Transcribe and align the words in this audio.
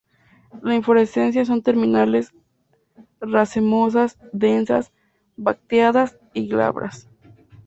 Las 0.63 0.73
inflorescencias 0.73 1.47
son 1.47 1.61
terminales, 1.61 2.33
racemosas, 3.19 4.17
densas, 4.33 4.91
bracteadas 5.37 6.17
y 6.33 6.47
glabras. 6.47 7.07